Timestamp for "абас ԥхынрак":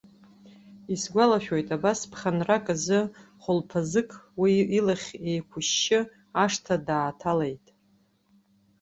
1.75-2.65